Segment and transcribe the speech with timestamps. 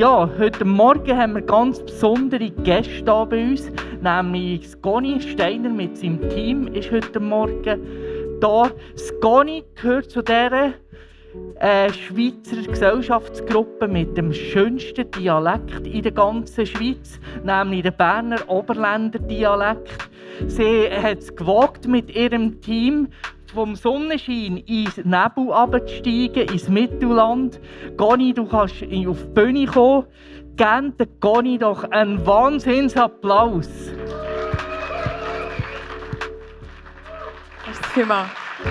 [0.00, 5.94] Ja, heute Morgen haben wir ganz besondere Gäste hier bei uns, nämlich Sconi Steiner mit
[5.98, 8.70] seinem Team ist heute Morgen da.
[8.96, 10.72] Sconi gehört zu dieser
[11.56, 19.18] äh, Schweizer Gesellschaftsgruppe mit dem schönsten Dialekt in der ganzen Schweiz, nämlich der Berner Oberländer
[19.18, 20.08] Dialekt.
[20.46, 23.08] Sie hat es gewagt, mit ihrem Team
[23.50, 27.60] vom Sonnenschein ins Nebel abzusteigen, ins Mittelland.
[27.96, 30.06] Goni, du kannst auf die Bühne kommen.
[30.56, 33.68] Gebt den Goni doch einen Wahnsinnsapplaus.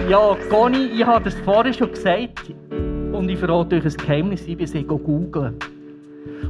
[0.07, 2.53] Ja, Goni, ich habe das vorher schon gesagt
[3.11, 5.57] und ich verrate euch ein Geheimnis, ich bin googeln.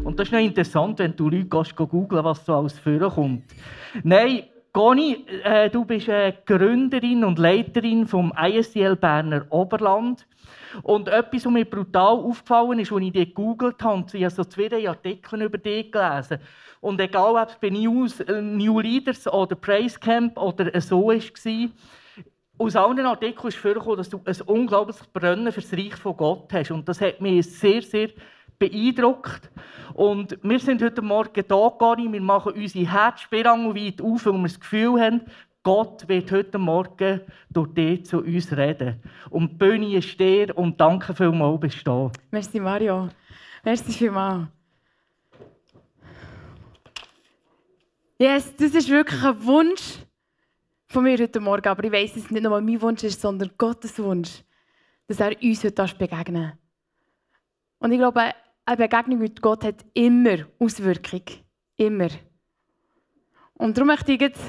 [0.04, 3.44] Und das ist noch interessant, wenn du Leute gehst, googeln, was so alles vorkommt.
[4.04, 10.28] Nein, Goni, äh, du bist äh, Gründerin und Leiterin vom ISDL Berner Oberland.
[10.84, 14.44] Und etwas, was mir brutal aufgefallen ist, als ich dich gegoogelt habe, ich habe so
[14.44, 16.38] zwei Artikel über dich gelesen.
[16.82, 21.70] Und egal, ob es bei News, äh, New Leaders oder Praise Camp oder so war,
[22.60, 26.52] aus allen Artikeln ist vorgekommen, dass du ein unglaubliches Brennen für das Reich von Gott
[26.54, 26.72] hast.
[26.72, 28.10] Und das hat mich sehr, sehr
[28.60, 29.50] beeindruckt.
[29.94, 32.12] Und wir sind heute Morgen da, Gani.
[32.12, 35.22] Wir machen unsere Herzspirangel weit auf, weil wir das Gefühl haben,
[35.64, 39.02] Gott wird heute Morgen durch dich zu uns reden.
[39.30, 42.12] Und die Bühne ist dir und danke vielmals, bist du da.
[42.32, 43.10] Merci Mario.
[43.64, 44.48] Merci vielmals.
[48.18, 50.00] Yes, das ist wirklich ein Wunsch
[50.88, 51.68] von mir heute Morgen.
[51.68, 54.44] Aber ich weiß, dass es nicht nur mein Wunsch ist, sondern Gottes Wunsch,
[55.08, 56.54] dass er uns heute begegnen
[57.80, 58.34] Und ich glaube,
[58.70, 61.24] eine Begegnung mit Gott hat immer Auswirkung.
[61.76, 62.10] Immer.
[63.56, 64.42] Und darum möchte ich jetzt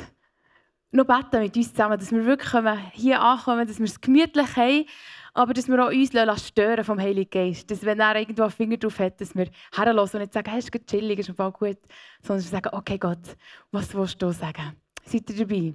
[0.91, 2.53] noch beten mit uns zusammen, dass wir wirklich
[2.92, 4.84] hier ankommen, dass wir es gemütlich haben,
[5.32, 7.70] aber dass wir auch uns stören vom Heiligen Geist.
[7.70, 10.58] Dass wenn er irgendwo einen Finger drauf hat, dass wir herlassen und nicht sagen, hey,
[10.58, 11.78] ist chillig, ist im gut,
[12.20, 13.37] sondern wir sagen, okay Gott,
[13.70, 14.76] was willst du sagen?
[15.04, 15.72] Seid ihr dabei?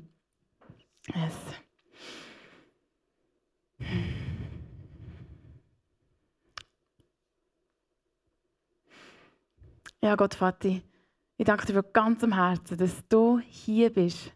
[1.16, 1.36] Yes.
[10.06, 10.84] Ja, Gott, Vati,
[11.36, 14.32] ich danke dir von ganzem Herzen, dass du hier bist.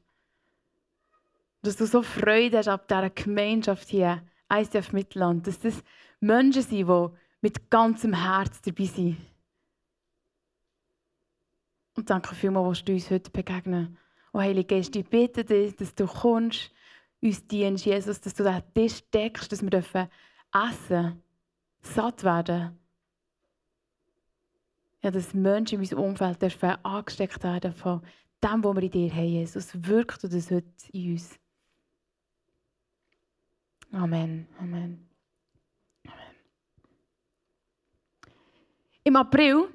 [1.62, 5.46] Dass du so Freude hast ab dieser Gemeinschaft hier, ICF Mittelland.
[5.46, 5.84] Dass das
[6.22, 7.10] Menschen sind, die
[7.42, 9.18] mit ganzem Herzen dabei sind.
[11.96, 13.96] Und danke vielmals, dass du uns heute begegnen
[14.34, 16.72] Oh Heilige Geist, ich bitte dich, dass du kommst,
[17.22, 20.10] uns dienst, Jesus, dass du den Tisch deckst, dass wir dürfen
[20.52, 21.22] essen,
[21.80, 22.79] satt werden.
[25.02, 26.44] Ja, dass Menschen in unserem Umfeld
[26.84, 28.02] angesteckt werden von
[28.44, 29.72] dem, was wir in dir haben, Jesus.
[29.74, 31.40] Wirkt du das heute in uns.
[33.92, 34.48] Amen.
[34.60, 35.10] Amen.
[36.06, 36.36] Amen.
[39.04, 39.70] Im April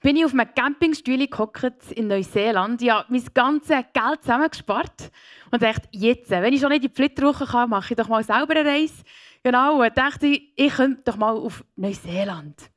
[0.00, 2.80] bin ich auf einem Campingstuhl gehockt in Neuseeland.
[2.80, 5.10] Ich habe mein ganzes Geld zusammengespart
[5.50, 8.22] und dachte, jetzt, wenn ich schon nicht in die Flitterwoche kann, mache ich doch mal
[8.22, 9.02] selber eine Reise.
[9.42, 12.70] Genau, und dachte ich, ich könnte doch mal auf Neuseeland.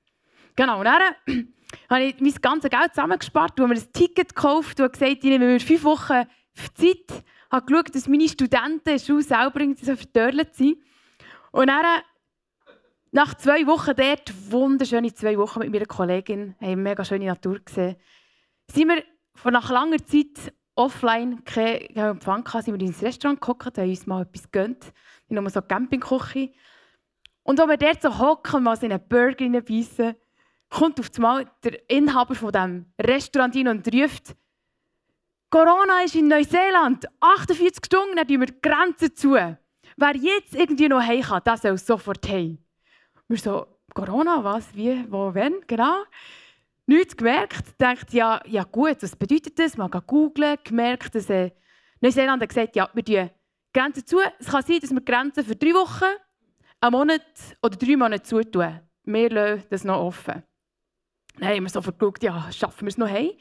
[0.60, 1.16] Genau, und dann
[1.90, 5.46] habe ich mein ganzes Geld zusammengespart, habe mir ein Ticket gekauft und gesagt, ich nehme
[5.46, 6.26] mir fünf Wochen
[6.74, 10.80] Zeit, habe geschaut, dass meine Studenten schon selber so verdörlt sind.
[11.54, 12.02] Und dann
[13.14, 17.60] nach zwei Wochen dort, wunderschöne zwei Wochen mit meiner Kollegin, haben wir mega schöne Natur
[17.60, 17.96] gesehen,
[18.70, 19.02] sind wir
[19.36, 24.08] von nach langer Zeit offline, keinen Empfang hatten, sind wir ins Restaurant gekommen, haben uns
[24.08, 24.92] mal etwas gegönnt,
[25.30, 26.52] in einer so Campingküche.
[27.44, 30.18] Und als wir dort so hocken, mal so einen Burger reinbeissen,
[30.70, 34.36] kommt auf einmal der Inhaber von diesem Restaurant rein und ruft,
[35.50, 39.34] Corona ist in Neuseeland, 48 Stunden, dann wir die Grenzen zu.
[39.34, 42.60] Wer jetzt irgendwie noch heim kann, der soll sofort heim.
[43.28, 46.04] Wir so, Corona, was, wie, wo, wenn, genau.
[46.86, 49.76] Nichts gemerkt, denkt, ja, ja gut, was bedeutet das?
[49.76, 51.52] Man kann googlen, gemerkt, dass äh,
[52.00, 53.30] Neuseeland hat gesagt, ja, wir tun
[53.74, 54.20] Grenzen zu.
[54.40, 56.06] Es kann sein, dass wir Grenzen für drei Wochen,
[56.80, 57.26] einen Monat
[57.62, 58.80] oder drei Monate zutun.
[59.04, 60.44] Wir lassen das noch offen.
[61.40, 63.32] Dann haben wir so geschaut, ja, schaffen wir es noch heim?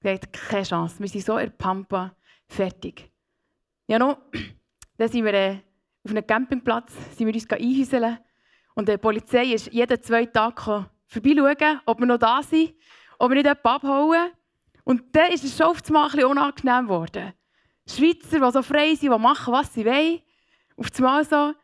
[0.00, 2.14] Gesagt, keine Chance, wir sind so in Pampa
[2.46, 3.10] fertig.
[3.86, 4.16] Ja, no,
[4.96, 5.58] dann sind wir äh,
[6.04, 8.18] auf einem Campingplatz, sind wir uns einhäuseln
[8.74, 12.74] und die Polizei ist jeden zwei Tage vorbeischauen, ob wir noch da sind,
[13.18, 14.30] ob wir nicht jemanden abhauen.
[14.84, 17.32] Und dann ist es schon oft unangenehm geworden.
[17.86, 20.20] Schweizer, die so frei sind, die machen, was sie wollen,
[20.76, 21.54] auf einmal so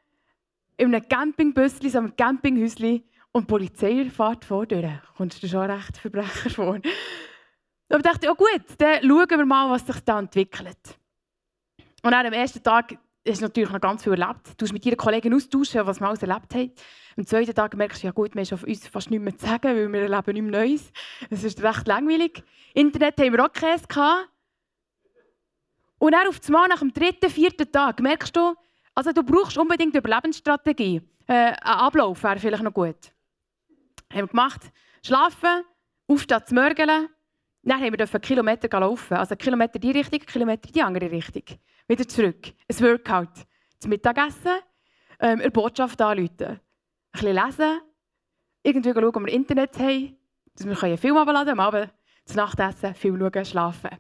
[0.76, 3.02] in einem Campingbüsschen, so einem Campinghäuschen
[3.32, 5.02] und die Polizei fährt vor dir.
[5.16, 6.80] Kommst du schon recht Verbrecher vor.
[7.90, 10.98] Aber ich dachte, ja gut, dann schauen wir mal, was sich da entwickelt.
[12.02, 14.54] Und dann am ersten Tag hast natürlich noch ganz viel erlebt.
[14.56, 16.72] Du hast mit deinen Kollegen austauschen, was wir alles erlebt haben.
[17.16, 19.76] Am zweiten Tag merkst du, ja gut, wir haben uns fast nichts mehr zu sagen,
[19.76, 20.92] weil wir erleben nichts Neues.
[21.30, 22.42] Es ist recht langweilig.
[22.74, 24.28] Internet haben wir auch gehabt.
[25.98, 28.54] Und dann auf einmal nach dem dritten, vierten Tag merkst du,
[28.94, 31.02] also du brauchst unbedingt eine Überlebensstrategie.
[31.26, 33.12] Äh, ein Ablauf wäre vielleicht noch gut.
[34.10, 34.60] Haben wir gemacht.
[35.04, 35.64] Schlafen,
[36.06, 37.08] aufstehen zu mörgeln.
[37.62, 39.14] Dann haben wir Kilometer laufen.
[39.14, 41.44] Also Kilometer in die Richtung, Kilometer in die andere Richtung.
[41.86, 42.52] Wieder zurück.
[42.68, 43.46] Ein Workout.
[43.78, 44.58] Zum Mittagessen,
[45.20, 46.30] ähm, eine Botschaft anrufen.
[46.40, 46.60] Ein
[47.12, 47.80] bisschen lesen.
[48.62, 50.16] Irgendwie schauen, ob wir Internet haben.
[50.54, 51.92] Dass wir einen Film abladen am Abend.
[52.24, 53.90] Zum Nachtessen, Film schauen, schlafen.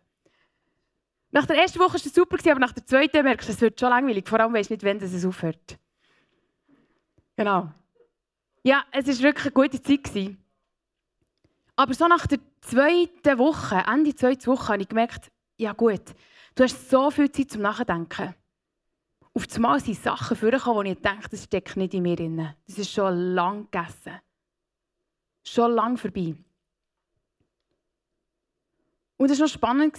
[1.30, 3.78] Nach der ersten Woche war es super, aber nach der zweiten merkst du, es wird
[3.78, 4.26] schon langweilig.
[4.28, 5.78] Vor allem weißt du nicht, wann es aufhört.
[7.36, 7.70] Genau.
[8.62, 10.36] Ja, es war wirklich eine gute Zeit.
[11.76, 16.02] Aber so nach der zweiten Woche, Ende zweite Woche, habe ich gemerkt, ja gut,
[16.54, 18.34] du hast so viel Zeit zum Nachdenken.
[19.32, 22.54] Auf einmal sind Sachen vorgekommen, wo ich denke, das steckt nicht in mir drin.
[22.66, 24.20] Das ist schon lang gegessen.
[25.44, 26.34] Schon lang vorbei.
[29.16, 29.98] Und das war noch spannend.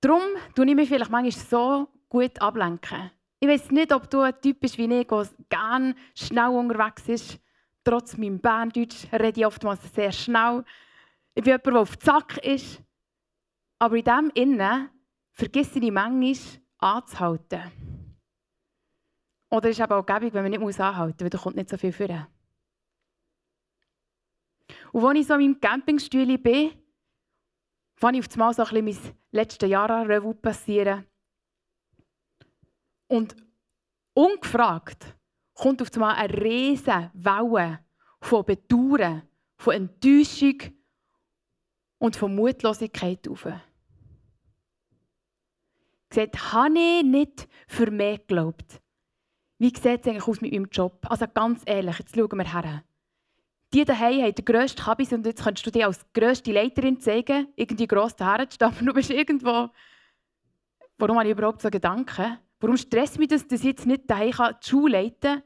[0.00, 0.22] Darum
[0.54, 3.10] tue ich mich vielleicht manchmal so gut ablenken.
[3.42, 7.40] Ich weiß nicht, ob du ein Typ bist wie ich, der gerne schnell unterwegs ist.
[7.82, 10.62] Trotz meinem Berndeutsch rede ich oftmals sehr schnell.
[11.34, 12.82] Ich bin jemand, der auf Zack ist.
[13.78, 14.90] Aber in dem Innen
[15.32, 16.36] vergesse ich manchmal
[16.78, 17.62] anzuhalten.
[19.48, 21.78] Oder ist es auch gäbig, wenn man nicht anhalten muss, weil da kommt nicht so
[21.78, 22.28] viel vor.
[24.92, 26.72] Und als ich so in meinem Campingstuhl bin,
[27.96, 31.06] fange ich auf einmal so ein bisschen mein letztes Jahr an Revue passieren.
[33.10, 33.34] Und
[34.14, 35.16] ungefragt
[35.54, 37.80] kommt auf einmal eine riesige Welle
[38.20, 39.22] von Bedauern,
[39.56, 40.58] von Enttäuschung
[41.98, 43.48] und von Mutlosigkeit auf.
[46.08, 48.80] Gesagt, habe ich nicht für mich geglaubt?
[49.58, 51.04] Wie sieht es eigentlich aus mit meinem Job?
[51.10, 52.84] Also ganz ehrlich, jetzt schauen wir her.
[53.74, 57.48] Die daheim haben den grössten Kabis und jetzt kannst du dir als grösste Leiterin zeigen,
[57.56, 59.68] irgendwie gross daherzustehen, aber du bist irgendwo...
[60.96, 62.38] Warum habe ich überhaupt so Gedanken?
[62.60, 65.42] Warum stresst mich das, dass ich jetzt nicht daheim die Schule leiten kann?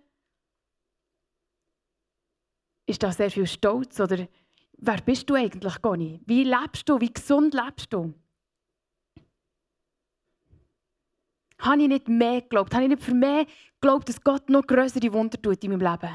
[2.86, 4.00] Ist da sehr viel Stolz?
[4.00, 4.28] Oder
[4.76, 6.20] wer bist du eigentlich, Conny?
[6.26, 7.00] Wie lebst du?
[7.00, 8.12] Wie gesund lebst du?
[11.60, 12.74] Habe ich nicht mehr geglaubt?
[12.74, 13.46] Habe ich nicht für mehr
[13.80, 16.12] geglaubt, dass Gott noch größere Wunder tut in meinem Leben?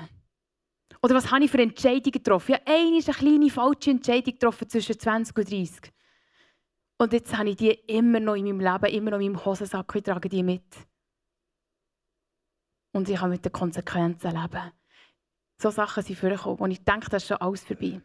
[1.02, 2.52] Oder was habe ich für Entscheidungen getroffen?
[2.52, 5.94] Ja, eine ist eine kleine falsche Entscheidung getroffen zwischen 20 und 30.
[6.98, 9.96] Und jetzt habe ich die immer noch in meinem Leben, immer noch in meinem Hosensack,
[9.96, 10.89] ich trage die mit.
[12.92, 14.72] Und ich kann mit den Konsequenzen leben.
[15.58, 18.02] So Sachen sind vorgekommen, wo ich denke, das ist schon alles vorbei.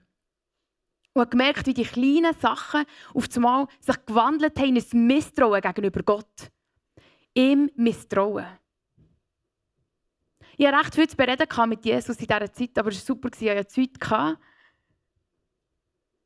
[1.13, 2.85] Und habe gemerkt, wie die kleinen Sachen
[3.15, 6.51] auf einmal sich gewandelt haben in ein Misstrauen gegenüber Gott.
[7.32, 8.47] Im Misstrauen.
[10.56, 13.29] Ich hatte recht viel zu bereden mit Jesus in dieser Zeit, aber es war super,
[13.39, 14.39] ich hatte Zeit.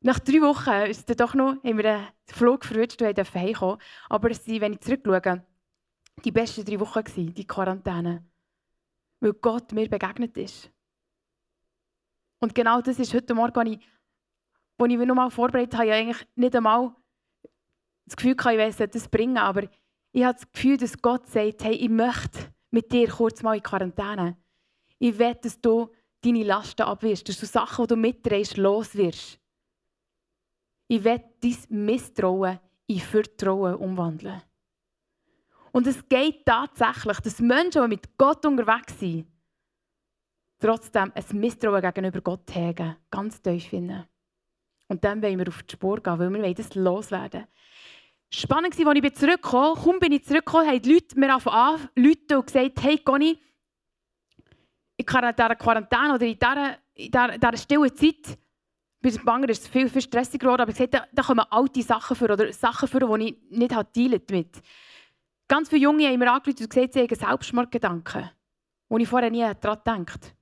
[0.01, 3.77] Nach drei Wochen ist es doch noch, haben wir den Flug verwünscht und durften heimkommen.
[4.07, 5.43] Aber es waren, wenn ich zurückschaue,
[6.23, 8.23] die besten drei Wochen, die Quarantäne.
[9.19, 10.71] Weil Gott mir begegnet ist.
[12.39, 13.79] Und genau das ist heute Morgen, als ich,
[14.77, 16.95] als ich mich noch mal vorbereitet habe, ich eigentlich nicht einmal
[18.05, 19.63] das Gefühl, ich weiß, das bringen, aber
[20.11, 23.63] ich habe das Gefühl, dass Gott sagt, hey, ich möchte mit dir kurz mal in
[23.63, 24.37] Quarantäne.
[24.97, 25.89] Ich will, dass du
[26.21, 29.39] deine Lasten abwirfst, dass du Sachen, die du mitträgst, los wirst.
[30.87, 34.41] Ich will dein Misstrauen in Vertrauen umwandeln.
[35.79, 39.25] Und es geht tatsächlich, dass Menschen, die mit Gott unterwegs sind,
[40.59, 44.03] trotzdem ein Misstrauen gegenüber Gott haben, ganz tief finden.
[44.89, 47.47] Und dann wollen wir auf die Spur gehen, weil wir das loswerden.
[48.29, 52.45] Spannend war, als ich bin, kaum bin ich zurückgekommen, haben die Leute mir angefangen und
[52.45, 53.39] gesagt, hey Conny,
[54.97, 58.37] in dieser Quarantäne oder in dieser, in dieser, dieser stillen Zeit,
[59.01, 61.45] bei den Banger ist es viel, viel stressiger geworden, aber ich gesagt, da, da kommen
[61.49, 64.61] alte Sachen vor oder Sachen vor, die ich nicht dealt mit.
[65.49, 68.29] Ganz viele Junge haben mir angerufen und gesagt, sie haben Selbstmordgedanken,
[68.87, 70.35] wo ich vorher nie daran gedacht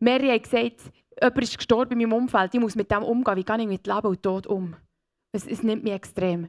[0.00, 3.44] Mehrere haben gesagt, jemand ist gestorben in meinem Umfeld, ich muss mit dem umgehen, wie
[3.44, 4.74] gehe ich mit Leben und Tod um?
[5.32, 6.48] Es, es nimmt mich extrem.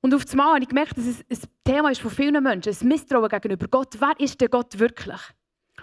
[0.00, 2.88] Und auf einmal habe ich gemerkt, dass es ein Thema ist von vielen Menschen, ein
[2.88, 4.00] Misstrauen gegenüber Gott.
[4.00, 5.20] Wer ist denn Gott wirklich?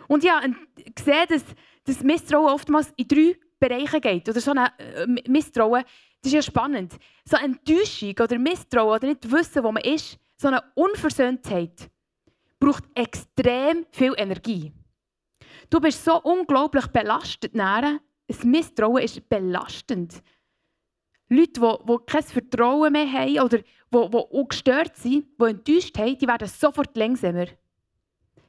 [0.08, 0.56] Und ich habe
[0.96, 1.44] gesehen, dass
[1.84, 4.30] das Misstrauen oftmals in drei Bereiche geht.
[4.30, 5.84] Oder so ein äh, Misstrauen,
[6.26, 6.98] das ist ja spannend.
[7.24, 11.92] So Enttäuschung oder Misstrauen oder nicht wissen, wo man ist, so eine Unversöhntheit,
[12.60, 14.74] braucht extrem viel Energie.
[15.70, 17.54] Du bist so unglaublich belastet.
[17.56, 18.00] Ein
[18.44, 20.24] Misstrauen ist belastend.
[21.30, 26.18] Leute, die, die kein Vertrauen mehr haben oder die, die gestört sind, die enttäuscht haben,
[26.18, 27.46] die werden sofort langsamer.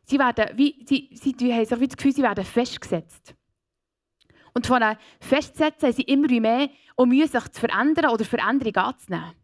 [0.04, 3.35] Sie, werden, wie, sie, sie haben so das Gefühl, sie werden festgesetzt.
[4.56, 8.76] Und von einem Festsetzen haben sie immer mehr auch Mühe, sich zu verändern oder Veränderungen
[8.76, 9.34] anzunehmen.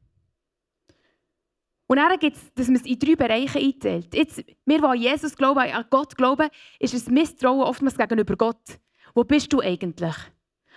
[1.87, 4.15] Und dann gibt es, dass man es in drei Bereiche einteilt.
[4.15, 8.79] Jetzt, wir, die an Jesus glauben, an Gott glauben, ist ein Misstrauen oftmals gegenüber Gott.
[9.15, 10.15] Wo bist du eigentlich?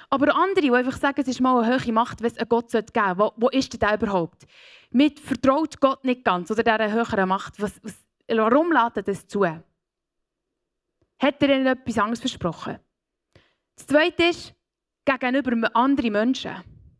[0.09, 2.69] Aber andere, die einfach sagen, es ist mal eine höhere Macht, wenn es einen Gott
[2.73, 4.45] geben sollte, wo, wo ist denn der überhaupt?
[4.89, 7.61] Mit vertraut Gott nicht ganz oder dieser höheren Macht.
[7.61, 9.45] Was, was, warum lädt er das zu?
[9.45, 9.63] Hat
[11.21, 12.79] er ihnen etwas anderes versprochen?
[13.75, 14.53] Das Zweite ist,
[15.03, 16.55] gegenüber anderen Menschen,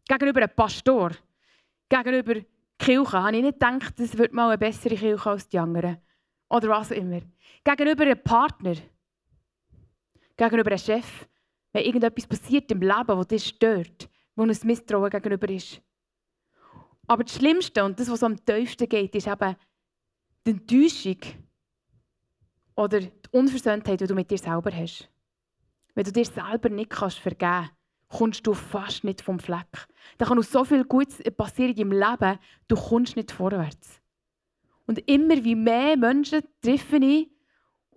[0.07, 1.11] gegenüber einem Pastor,
[1.89, 2.41] gegenüber
[2.77, 5.97] Kirche, habe ich nicht gedacht, das wird mal eine bessere Kirche als die anderen.
[6.49, 7.21] Oder was auch immer.
[7.63, 8.75] Gegenüber einem Partner,
[10.37, 11.27] gegenüber einem Chef,
[11.73, 15.81] wenn irgendetwas passiert im Leben, das dich stört, wo ein Misstrauen gegenüber ist.
[17.07, 19.55] Aber das Schlimmste und das, was am tiefsten geht, ist eben
[20.45, 21.17] die Enttäuschung
[22.75, 25.09] oder die Unversöhntheit, die du mit dir selber hast.
[25.95, 27.73] Wenn du dir selber nicht kannst vergeben kannst,
[28.09, 29.87] kommst du fast nicht vom Fleck.
[30.17, 33.99] Da kann noch so viel Gutes passieren in deinem Leben, du kommst nicht vorwärts.
[34.85, 37.31] Und immer wie mehr Menschen treffe ich,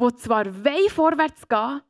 [0.01, 1.83] die zwar vorwärts gehen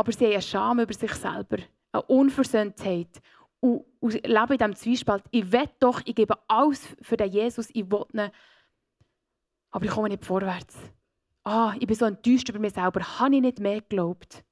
[0.00, 1.58] aber sie haben eine Scham über sich selber,
[1.92, 3.20] eine Unversöhntheit
[3.60, 5.24] und, und leben in diesem Zwiespalt.
[5.30, 8.30] Ich will doch, ich gebe alles für den Jesus, ich will ihn,
[9.70, 10.78] aber ich komme nicht vorwärts.
[11.52, 14.44] Ah, ich bin so enttäuscht über mich selber, habe ich nicht mehr geglaubt.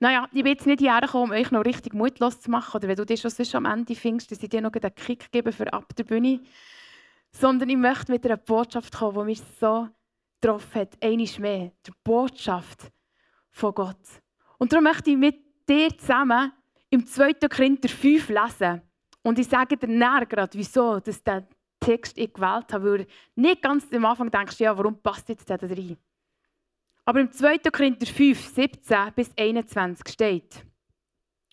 [0.00, 2.88] Naja, ich bin jetzt nicht hierher gekommen, um euch noch richtig mutlos zu machen, oder
[2.88, 5.72] wenn du dir schon am Ende findest, dass ich dir noch einen Kick gebe für
[5.72, 6.40] ab der Bühne,
[7.30, 9.88] sondern ich möchte mit einer Botschaft kommen, die mich so
[10.40, 11.70] getroffen hat, einiges mehr.
[11.86, 12.90] Die Botschaft
[13.52, 14.04] von Gott.
[14.58, 15.36] Und darum möchte ich mit
[15.68, 16.52] dir zusammen
[16.90, 17.34] im 2.
[17.48, 18.82] Korinther 5 lesen.
[19.22, 21.46] Und ich sage dir näher gerade, wieso dass der
[21.88, 22.84] Text ich gewählt habe.
[22.84, 25.96] Weil nicht ganz am Anfang denkst, ja, warum passt jetzt der da rein?
[27.06, 27.58] Aber im 2.
[27.72, 30.66] Korinther 5, 17 bis 21 steht,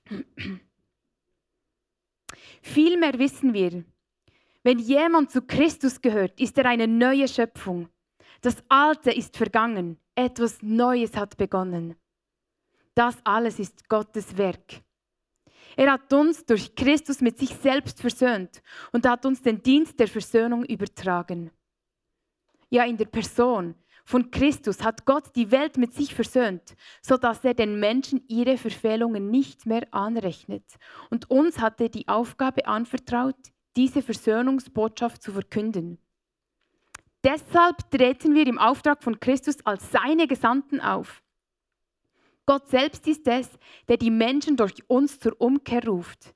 [2.62, 3.86] Vielmehr wissen wir,
[4.64, 7.88] wenn jemand zu Christus gehört, ist er eine neue Schöpfung.
[8.42, 11.96] Das Alte ist vergangen, etwas Neues hat begonnen.
[12.94, 14.82] Das alles ist Gottes Werk.
[15.76, 20.08] Er hat uns durch Christus mit sich selbst versöhnt und hat uns den Dienst der
[20.08, 21.52] Versöhnung übertragen.
[22.70, 27.56] Ja, in der Person von Christus hat Gott die Welt mit sich versöhnt, sodass er
[27.56, 30.64] den Menschen ihre Verfehlungen nicht mehr anrechnet.
[31.10, 33.36] Und uns hat er die Aufgabe anvertraut,
[33.76, 35.98] diese Versöhnungsbotschaft zu verkünden.
[37.24, 41.24] Deshalb treten wir im Auftrag von Christus als seine Gesandten auf.
[42.46, 43.50] Gott selbst ist es,
[43.88, 46.36] der die Menschen durch uns zur Umkehr ruft.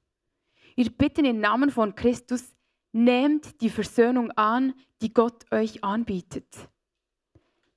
[0.76, 2.56] Wir bitten im Namen von Christus,
[2.92, 6.48] nehmt die Versöhnung an, die Gott euch anbietet.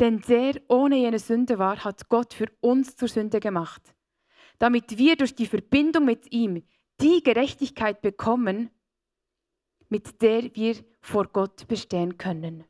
[0.00, 3.94] Denn der ohne jene Sünde war, hat Gott für uns zur Sünde gemacht,
[4.58, 6.62] damit wir durch die Verbindung mit ihm
[7.00, 8.70] die Gerechtigkeit bekommen,
[9.88, 12.64] mit der wir vor Gott bestehen können.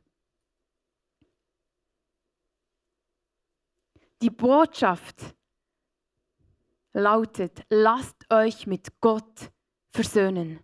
[4.21, 5.35] Die Botschaft
[6.93, 9.51] lautet, lasst euch mit Gott
[9.89, 10.59] versöhnen.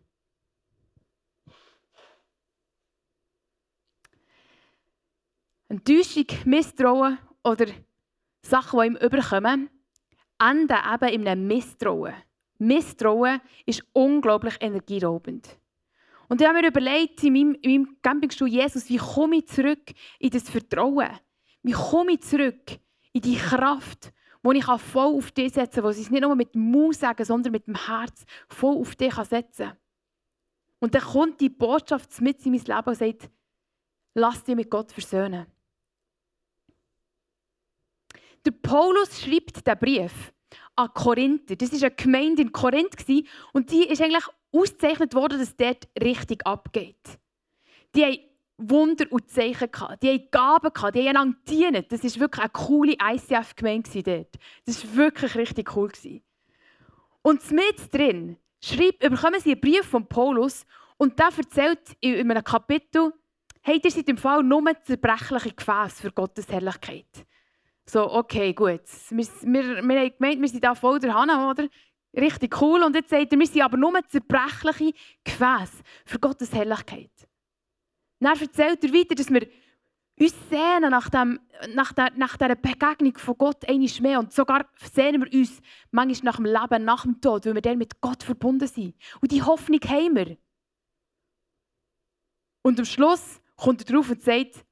[5.68, 7.68] Enttäuschung, Misstrauen oder
[8.42, 9.70] Sachen, die ihm überkommen,
[10.40, 12.16] enden eben in einem Misstrauen.
[12.58, 15.60] Misstrauen ist unglaublich energieraubend.
[16.28, 19.92] Und ich habe mir überlegt, in meinem, in meinem Campingstuhl, Jesus, wie komme ich zurück
[20.20, 21.10] in das Vertrauen?
[21.64, 22.80] Wie komme ich zurück
[23.14, 24.12] in die Kraft,
[24.44, 27.26] die ich voll auf dich setzen kann, die ich nicht nur mit dem Mund sagen,
[27.26, 29.78] sondern mit dem Herz voll auf dich setzen kann.
[30.80, 33.30] Und dann kommt die Botschaft mit in mein Leben und sagt,
[34.14, 35.46] lass dich mit Gott versöhnen.
[38.46, 40.34] Der Paulus schreibt den Brief
[40.76, 41.58] an Korinther.
[41.58, 42.96] Das war eine Gemeinde in Korinth
[43.52, 47.20] und die ist eigentlich ausgezeichnet worden, dass es dort richtig abgeht.
[47.94, 48.29] Die haben
[48.60, 50.04] Wunder und Zeichen gehabt.
[50.04, 51.92] Die haben Gaben gehabt, die haben einander gedient.
[51.92, 54.36] Das war wirklich eine coole ICF-Gemeinde dort.
[54.66, 55.92] Das war wirklich richtig cool.
[57.22, 60.66] Und mit drin schreibt, bekommen sie einen Brief von Paulus
[60.98, 63.14] und der erzählt in einem Kapitel,
[63.62, 67.26] hey, ihr seid im Fall nur zerbrechliche Gefäße für Gottes Herrlichkeit.
[67.86, 68.82] So, okay, gut.
[69.10, 71.68] Wir, wir, wir haben gemeint, wir sind da voll der Hanna, oder?
[72.16, 72.84] Richtig cool.
[72.84, 77.29] Und jetzt sagt er, wir sind aber nur zerbrechliche Gefäße für Gottes Herrlichkeit.
[78.20, 79.48] Dann erzählt er weiter, dass wir
[80.20, 81.40] uns sehnen nach, dem,
[81.74, 84.20] nach, der, nach dieser Begegnung von Gott einmal mehr.
[84.20, 85.62] Und sogar sehnen wir uns
[85.92, 88.96] manchmal nach dem Leben, nach dem Tod, weil wir dann mit Gott verbunden sind.
[89.22, 90.38] Und die Hoffnung haben wir.
[92.62, 94.66] Und am Schluss kommt er drauf und sagt,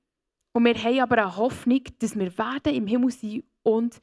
[0.53, 4.01] und wir haben aber eine Hoffnung, dass wir werden im Himmel sein und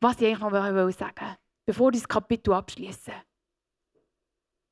[0.00, 0.50] was ich eigentlich noch
[0.92, 1.36] sagen will,
[1.66, 3.12] bevor ich das Kapitel abschließe.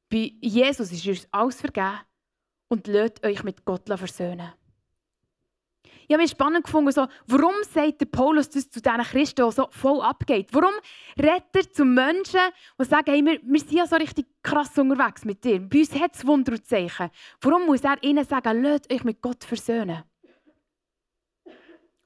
[0.08, 2.00] Bei Jesus ist uns alles vergeben
[2.68, 4.52] und lasst euch mit Gott versöhnen.
[6.06, 9.52] Ich habe es spannend gefunden, so, warum sagt der Paulus das zu diesen Christen, die
[9.52, 10.48] so voll abgeht?
[10.52, 10.74] Warum
[11.18, 12.40] redet er zu Menschen,
[12.78, 15.60] die sagen, hey, wir, wir sind ja so richtig krass unterwegs mit dir.
[15.60, 17.10] Bei uns hat es Wunder und Zeichen.
[17.40, 20.04] Warum muss er ihnen sagen, lasst euch mit Gott versöhnen?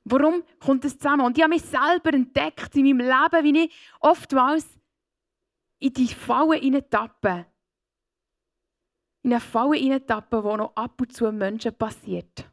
[0.05, 1.27] Warum kommt das zusammen?
[1.27, 4.67] Und ich habe mich selber entdeckt in meinem Leben, wie ich oftmals
[5.81, 7.47] in die Fallen tappe.
[9.29, 12.51] In eine Falle tappe, wo noch ab und zu Menschen passiert.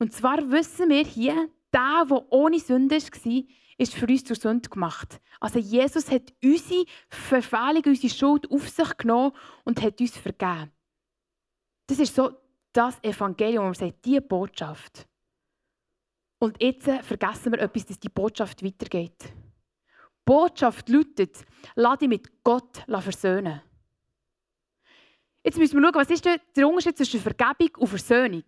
[0.00, 3.42] Und zwar wissen wir hier, der, der ohne Sünde war,
[3.78, 5.20] ist für uns zur Sünde gemacht.
[5.38, 9.30] Also Jesus hat unsere Verfehlung, unsere Schuld auf sich genommen
[9.64, 10.72] und hat uns vergeben.
[11.86, 12.32] Das ist so
[12.72, 15.06] das Evangelium, wo man sagt, diese Botschaft.
[16.40, 19.32] Und jetzt vergessen wir etwas, dass die Botschaft weitergeht.
[20.24, 21.46] Botschaft lautet,
[21.76, 23.60] lass dich mit Gott versöhnen.
[25.48, 28.44] Jetzt müssen wir schauen, was ist der Unterschied zwischen Vergebung und Versöhnung?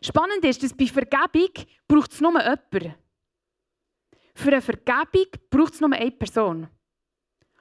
[0.00, 2.94] Spannend ist, dass bei Vergebung braucht es nur jemanden.
[4.32, 6.68] Für eine Vergebung braucht es nur eine Person.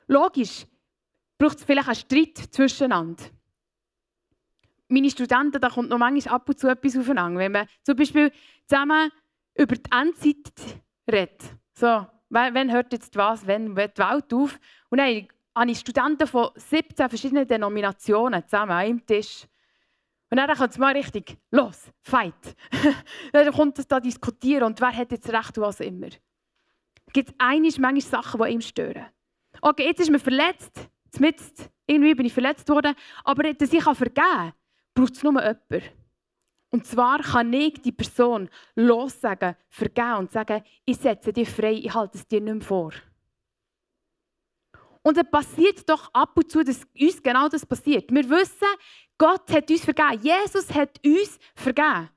[0.05, 0.67] Logisch
[1.39, 3.23] braucht es vielleicht einen Streit zwischeneinander.
[4.89, 7.39] Meine Studenten, da kommt noch manchmal ab und zu etwas aufeinander.
[7.39, 8.31] Wenn man zum Beispiel
[8.67, 9.11] zusammen
[9.55, 10.53] über die Endzeit
[11.11, 11.41] redet.
[11.73, 14.59] So, wann hört jetzt was, wird die Welt auf?
[14.91, 19.45] Und dann habe ich Studenten von 17 verschiedenen Denominationen zusammen einem Tisch.
[20.29, 22.55] Und dann kommt es mal richtig, los, fight.
[23.33, 26.07] dann kommt es da diskutieren und wer hat jetzt recht, was immer.
[26.07, 29.07] Es gibt einige, manchmal Sachen, die ihm stören.
[29.61, 30.87] Okay, jetzt ist man verletzt,
[31.19, 34.53] jetzt irgendwie bin ich verletzt worden, aber dass ich vergeben kann,
[34.93, 35.83] braucht es nur jemanden.
[36.71, 41.93] Und zwar kann ich die Person lossagen, vergeben und sagen, ich setze dich frei, ich
[41.93, 42.91] halte es dir nicht mehr vor.
[45.01, 48.11] Und es passiert doch ab und zu, dass uns genau das passiert.
[48.11, 48.67] Wir wissen,
[49.17, 50.21] Gott hat uns vergeben.
[50.21, 52.09] Jesus hat uns vergeben.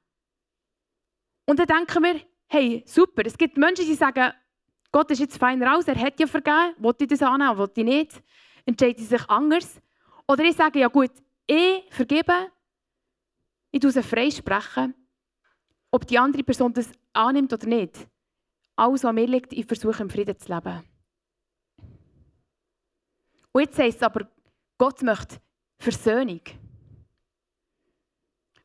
[1.47, 4.33] Und dann denken wir, hey, super, es gibt Menschen, die sagen,
[4.91, 7.87] Gott ist jetzt fein raus, er hat ja vergeben, wollte ich das annehmen, wollte ich
[7.87, 8.23] nicht,
[8.67, 9.81] entscheiden sich anders.
[10.29, 11.11] Oder ich sage, ja gut,
[11.47, 12.51] ich vergebe,
[13.71, 14.95] ich tue sie freisprechen,
[15.91, 18.07] ob die andere Person das annimmt oder nicht.
[18.77, 20.92] Alles, was mir liegt, ich versuche im Frieden zu leben.
[23.53, 24.29] Und jetzt heisst es aber,
[24.79, 25.37] Gott möchte
[25.79, 26.41] Versöhnung.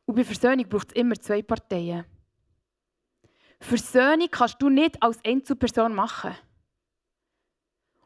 [0.06, 2.04] Und bei Versöhnung braucht es immer zwei Parteien.
[3.60, 6.34] Versöhnung kannst du nicht als Einzelperson machen.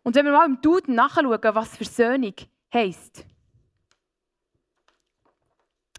[0.03, 2.35] Und wenn wir mal im Duden nachschauen, was Versöhnung
[2.73, 3.25] heisst,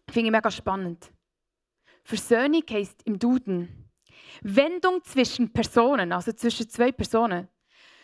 [0.09, 1.11] finde ich mega spannend.
[2.03, 3.83] Versöhnung heisst im Duden
[4.41, 7.47] Wendung zwischen Personen, also zwischen zwei Personen,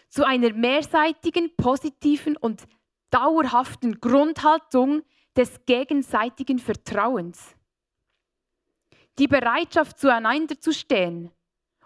[0.09, 2.67] zu einer mehrseitigen, positiven und
[3.09, 5.03] dauerhaften Grundhaltung
[5.35, 7.55] des gegenseitigen Vertrauens.
[9.17, 11.31] Die Bereitschaft, zueinander zu stehen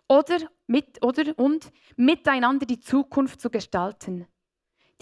[0.07, 4.27] oder, mit, oder und miteinander die Zukunft zu gestalten,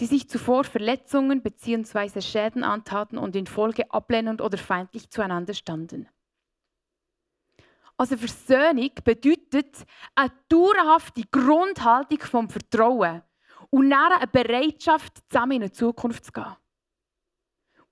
[0.00, 2.20] die sich zuvor Verletzungen bzw.
[2.20, 6.08] Schäden antaten und in Folge ablehnend oder feindlich zueinander standen.
[8.02, 9.86] Also Versöhnung bedeutet
[10.16, 13.22] eine dauerhafte Grundhaltung vom Vertrauen
[13.70, 16.56] und dann eine Bereitschaft, zusammen in eine Zukunft zu gehen.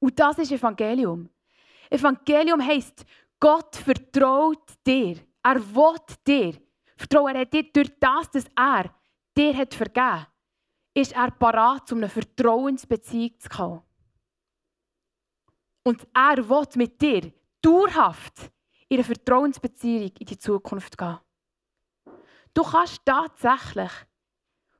[0.00, 1.30] Und das ist Evangelium.
[1.88, 3.04] Evangelium heisst,
[3.38, 5.20] Gott vertraut dir.
[5.44, 5.96] Er will
[6.26, 6.60] dir.
[6.96, 8.92] Vertrauen er dir durch das, dass er
[9.36, 10.26] dir hat vergeben
[10.92, 13.82] ist er parat, um eine Vertrauensbeziehung zu kommen.
[15.84, 18.50] Und er will mit dir dauerhaft
[18.90, 21.18] in eine Vertrauensbeziehung in die Zukunft gehen.
[22.52, 23.92] Du kannst tatsächlich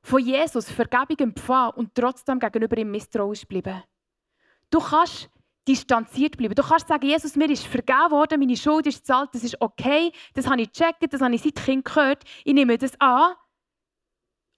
[0.03, 3.83] von Jesus Vergebung empfangen und trotzdem gegenüber ihm misstrauisch bleiben.
[4.69, 5.29] Du kannst
[5.65, 6.55] distanziert bleiben.
[6.55, 10.11] Du kannst sagen, Jesus, mir ist vergeben worden, meine Schuld ist gezahlt, das ist okay,
[10.33, 13.35] das habe ich gecheckt, das habe ich seit Kind gehört, ich nehme das an.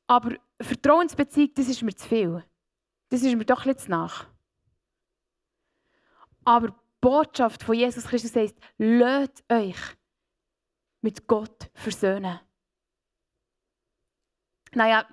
[0.08, 2.44] Aber Vertrauensbeziehung, das ist mir zu viel.
[3.10, 4.26] Das ist mir doch jetzt nach.
[6.44, 9.76] Aber Botschaft von Jesus Christus heißt, lasst euch
[11.02, 12.40] mit Gott versöhnen.
[14.72, 15.06] Naja,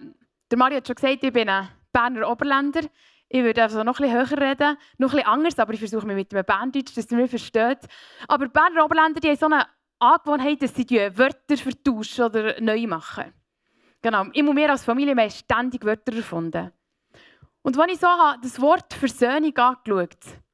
[0.49, 2.83] der Mario hat schon gesagt, ich bin ein Berner Oberländer.
[3.29, 6.33] Ich würde also noch bisschen höher reden, noch bisschen anders, aber ich versuche mich mit
[6.33, 7.81] einem Berndeutsch, dass ihr mich versteht.
[8.29, 9.67] Aber die Berner Oberländer die haben so eine
[9.99, 13.35] Angewohnheit, dass sie Wörter vertauschen oder neu machen.
[14.01, 14.27] Genau.
[14.33, 16.71] Ich und wir als Familie haben ständig Wörter erfunden.
[17.63, 18.07] Und als ich so
[18.41, 20.50] das Wort Versöhnung angeschaut habe,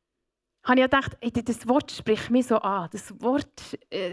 [0.74, 2.88] ich gedacht, ey, das Wort spricht mich so an.
[2.90, 4.12] Das Wort, äh,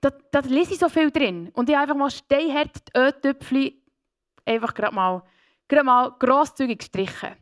[0.00, 1.50] da, da lese ich so viel drin.
[1.54, 3.82] Und ich habe einfach mal steinhart die Öltöpfchen
[4.44, 5.22] einfach gerade mal,
[5.68, 7.36] gerade mal grosszügig gestrichen.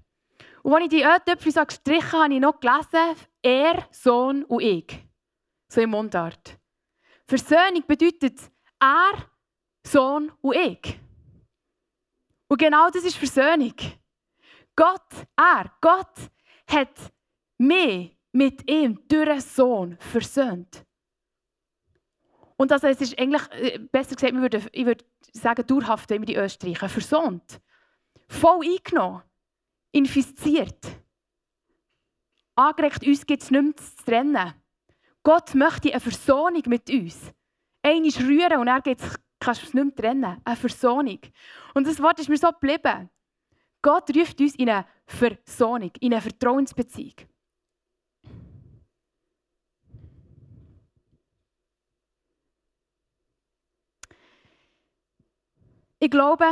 [0.62, 4.60] Und als ich die Öltöpfchen so gestrichen habe, habe ich noch gelesen, er, Sohn und
[4.60, 5.06] ich.
[5.68, 6.58] So in Mundart.
[7.26, 8.38] Versöhnung bedeutet
[8.78, 9.30] er,
[9.82, 11.00] Sohn und ich.
[12.48, 13.74] Und genau das ist Versöhnung.
[14.76, 16.14] Gott, er, Gott
[16.66, 17.12] hat
[17.60, 20.84] mich mit ihm durch einen Sohn versöhnt.
[22.56, 26.22] Und also es ist eigentlich, äh, besser gesagt, ich würde, ich würde sagen, dauerhaft, wenn
[26.22, 27.60] wir die Österreicher versöhnt.
[28.28, 29.22] Voll eingenommen,
[29.92, 30.78] infiziert.
[32.54, 34.54] Angeregt, uns gibt es nicht mehr zu trennen.
[35.22, 37.32] Gott möchte eine Versöhnung mit uns.
[37.82, 39.00] Einmal rühren und er geht
[39.38, 40.40] kannst du es nicht mehr trennen.
[40.44, 41.18] Eine Versöhnung.
[41.74, 43.08] Und das Wort ist mir so geblieben.
[43.82, 47.14] Gott ruft uns in eine Versöhnung, in eine Vertrauensbeziehung.
[56.02, 56.46] Ich glaube,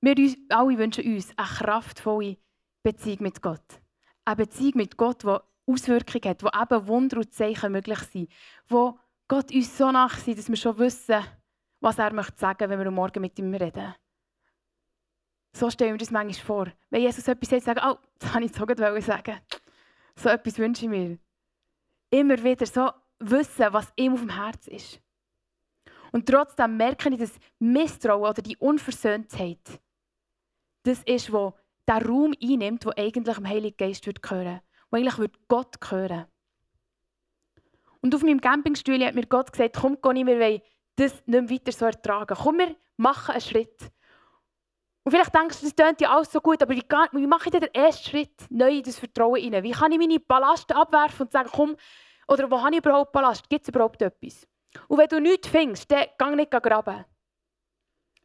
[0.00, 2.38] wir alle wünschen uns eine kraftvolle
[2.82, 3.82] Beziehung mit Gott.
[4.24, 8.32] Eine Beziehung mit Gott, die Auswirkungen hat, wo eben Wunder und Zeichen möglich sind,
[8.68, 11.22] wo Gott uns so nach sind, dass wir schon wissen,
[11.80, 13.94] was er möchte sagen, wenn wir Morgen mit ihm reden.
[15.54, 16.72] So stellen wir das manchmal vor.
[16.88, 19.40] Wenn Jesus etwas sagt, sagen, oh, das wollte ich so sagen.
[20.16, 21.18] So etwas wünsche ich mir.
[22.08, 25.02] Immer wieder so wissen, was ihm auf dem Herz ist.
[26.12, 29.80] Und trotzdem merke ich, dass Misstrauen oder die Unversöhntheit,
[30.84, 31.54] das ist, wo
[31.88, 36.26] der Raum einnimmt, wo eigentlich dem Heiligen Geist wird gehören, wo eigentlich wird Gott gehören.
[38.00, 40.60] Und auf meinem Campingstuhl hat mir Gott gesagt, komm, Conny, wir wollen
[40.96, 42.36] das nicht mehr weiter so ertragen.
[42.38, 43.90] Komm, wir machen einen Schritt.
[45.04, 47.50] Und vielleicht denkst du, das klingt ja alles so gut, aber wie, wie mache ich
[47.50, 49.62] denn den ersten Schritt neu in das Vertrauen rein?
[49.62, 51.76] Wie kann ich meine Ballast abwerfen und sagen, komm,
[52.28, 53.48] oder wo habe ich überhaupt Ballast?
[53.48, 54.46] Gibt es überhaupt etwas?
[54.88, 57.04] Und wenn du nichts findest, dann geh nicht graben.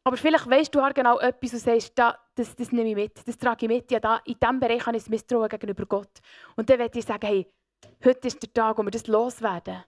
[0.03, 3.37] Aber vielleicht weißt du genau etwas und sagst, da, das, das nehme ich mit, das
[3.37, 3.91] trage ich mit.
[3.91, 6.19] Ja, da, in diesem Bereich habe ich das Misstrauen gegenüber Gott.
[6.55, 7.51] Und dann werde ich sagen, hey,
[8.05, 9.83] heute ist der Tag, wo wir das loswerden.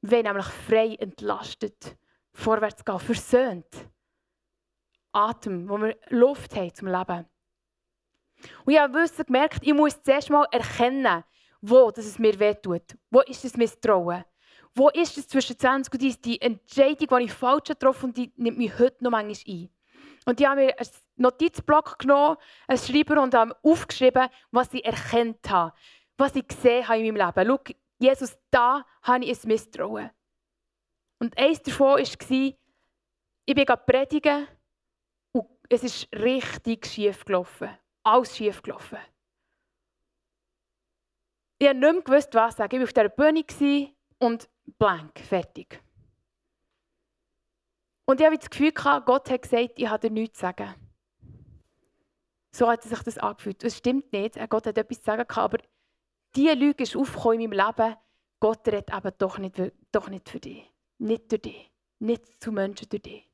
[0.00, 1.98] Wir nämlich frei entlastet
[2.38, 3.90] vorwärts gehen, versöhnt.
[5.12, 7.26] Atem, wo wir Luft haben zum Leben.
[8.64, 11.24] Und ich habe gemerkt, ich muss zuerst mal erkennen,
[11.60, 12.96] wo es mir wehtut.
[13.10, 14.24] Wo ist das Misstrauen?
[14.74, 16.20] Wo ist es zwischen 20 und 30?
[16.20, 19.70] Die Entscheidung, die ich falsch getroffen habe, die nimmt mich heute noch manchmal ein.
[20.26, 25.48] Und ich habe mir einen Notizblock genommen, einen Schreiber und habe aufgeschrieben, was ich erkannt
[25.48, 25.72] habe,
[26.16, 27.48] was ich gesehen habe in meinem Leben.
[27.48, 30.10] Schau, Jesus, da habe ich ein Misstrauen.
[31.18, 34.46] Und eines davon war, ich bin predigen
[35.32, 37.70] und es ist richtig schief gelaufen.
[38.04, 38.98] Alles schief gelaufen.
[41.58, 42.76] Ich habe nicht mehr gewusst, was sagen.
[42.76, 45.82] Ich war auf dieser Bühne und blank, fertig.
[48.04, 50.74] Und ich habe das Gefühl, Gott hat gesagt, ich habe dir nichts zu sagen.
[52.50, 53.62] So hat sich das angefühlt.
[53.62, 54.36] Das stimmt nicht.
[54.48, 55.58] Gott hat etwas zu sagen, aber
[56.34, 57.96] diese Lüge ist aufgekommen in meinem Leben.
[58.40, 59.60] Gott redet eben doch nicht,
[59.92, 60.64] doch nicht für dich.
[60.98, 61.70] Nicht durch dich.
[61.98, 63.28] Nicht zu Menschen durch dich.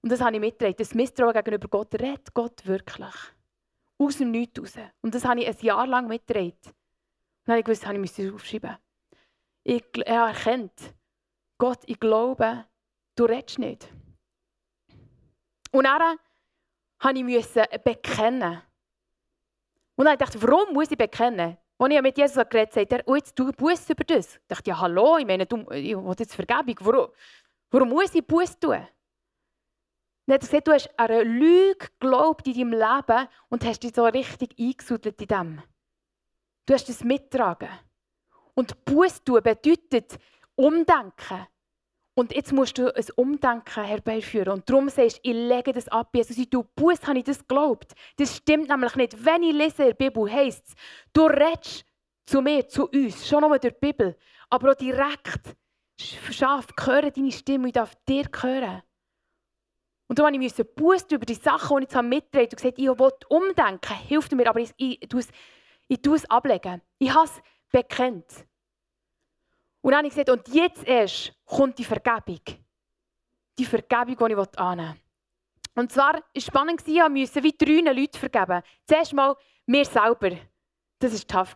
[0.00, 0.76] Und das habe ich mitgetragen.
[0.78, 3.14] Das Misstrauen gegenüber Gott redet Gott wirklich.
[3.98, 4.74] Aus dem Nichts raus.
[5.02, 6.52] Und das habe ich ein Jahr lang mitgetragen.
[6.52, 6.74] Und
[7.44, 8.78] dann habe ich gewusst, ich müsste es aufschreiben.
[9.68, 10.94] Ich habe erkannt,
[11.58, 12.64] Gott, ich glaube,
[13.14, 13.92] du redest nicht.
[15.72, 16.16] Und dann
[17.26, 18.62] musste ich bekennen.
[19.94, 21.58] Und dann dachte ich, warum muss ich bekennen?
[21.76, 24.36] Als ich mit Jesus geredet habe, sagt er, oh, jetzt du Buß über das.
[24.36, 26.76] Ich dachte, ja, hallo, ich meine, du, ich will jetzt Vergebung.
[26.80, 27.12] Warum,
[27.70, 28.86] warum muss ich Buß tun?
[30.24, 33.94] Dann hat er gesagt, du hast eine Lüge geglaubt in deinem Leben und hast dich
[33.94, 35.62] so richtig eingesudelt in dem.
[36.64, 37.68] Du hast es mittragen.
[38.58, 40.18] Und Buß tun bedeutet
[40.56, 41.46] umdenken.
[42.14, 44.54] Und jetzt musst du ein Umdenken herbeiführen.
[44.54, 46.08] Und darum sagst du, ich lege das ab.
[46.12, 47.92] Jesus, ich tue Buß, habe ich das geglaubt.
[48.16, 49.24] Das stimmt nämlich nicht.
[49.24, 50.74] Wenn ich lese in der Bibel, heisst es,
[51.12, 51.84] du redest
[52.26, 54.16] zu mir, zu uns, schon nur durch die Bibel,
[54.50, 55.56] aber auch direkt.
[56.00, 58.82] Schaff, höre deine Stimme, ich darf dir hören.
[60.08, 62.78] Und da musste ich Buß über die Sachen, die ich jetzt mitgetragen habe, und gesagt,
[62.80, 65.28] ich will umdenken, hilft mir, aber ich, ich, ich, tue es,
[65.86, 66.82] ich tue es ablegen.
[66.98, 67.40] Ich habe es
[67.70, 68.46] bekennt.
[69.80, 72.40] Und dann habe ich gesagt, und jetzt erst kommt die Vergebung.
[73.58, 75.00] Die Vergebung, die ich annehmen will.
[75.74, 78.62] Und zwar war es spannend, ich musste wie drei Leute vergeben.
[78.86, 80.36] Zuerst mal mir selber.
[80.98, 81.54] Das war tough.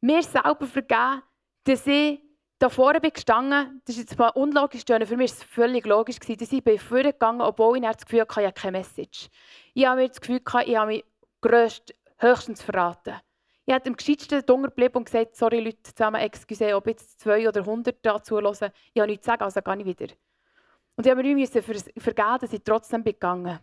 [0.00, 1.22] Mir selber vergeben,
[1.64, 2.20] dass ich
[2.62, 6.20] da vorne bin gestanden, das ist jetzt mal unlogisch, für mich war es völlig logisch,
[6.20, 9.28] dass ich bin vorgegangen, obwohl ich das Gefühl hatte, ich habe keine Message.
[9.74, 11.04] Ich habe mir das Gefühl, ich habe mich
[12.18, 13.16] höchstens verraten.
[13.64, 17.48] Ich habe dem Gescheitsten drunter geblieben und gesagt, sorry Leute zusammen, excuse, ob jetzt zwei
[17.48, 20.14] oder hundert dazu hören, ich habe nichts zu sagen, also gehe ich wieder.
[20.96, 23.60] Und ich habe mir müssen vergeben, dass ich trotzdem gegangen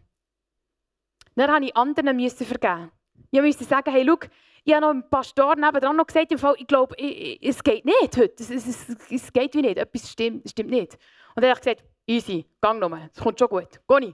[1.36, 1.48] bin.
[1.48, 2.92] Dann musste ich anderen vergeben.
[3.32, 4.18] Ich musste sagen, hey, schau,
[4.64, 8.44] ich habe noch einem Pastor nebenan noch gesagt, ich glaube, es geht nicht heute.
[8.44, 9.78] Es, es, es, geht wie nicht.
[9.78, 10.98] Etwas stimmt, stimmt nicht.
[11.36, 13.80] Und er hat gesagt, easy, gang nochmal, es kommt schon gut.
[13.88, 14.14] Goni,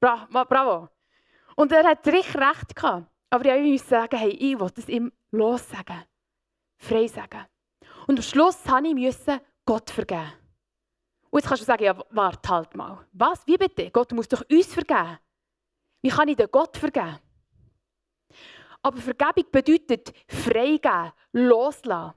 [0.00, 0.88] Bra bravo.
[1.56, 3.06] Und er hat richtig recht gehabt.
[3.30, 6.04] Aber ich musste sagen, hey, ich will das ihm lossagen.
[6.76, 7.46] Frei sagen.
[8.06, 10.32] Und am Schluss musste ich Gott vergeben.
[11.30, 13.06] Und jetzt kannst du sagen, ja, warte halt mal.
[13.12, 13.46] Was?
[13.46, 13.90] Wie bitte?
[13.90, 15.18] Gott muss doch uns vergeben.
[16.02, 17.18] Wie kann ich denn Gott vergeben?
[18.82, 22.14] Aber Vergebung bedeutet freigeben, loslassen.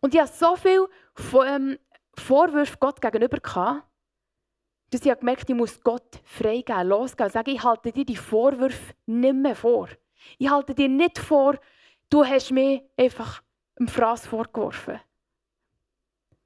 [0.00, 0.88] Und ich hatte so viele
[1.46, 1.78] ähm,
[2.16, 3.38] Vorwürfe Gott gegenüber,
[4.90, 8.16] dass ich gemerkt habe, ich muss Gott freigeben, losgehen und sagen, ich halte dir die
[8.16, 9.88] Vorwürfe nicht mehr vor.
[10.38, 11.58] Ich halte dir nicht vor,
[12.08, 13.42] du hast mir einfach
[13.76, 15.00] einen Fraß vorgeworfen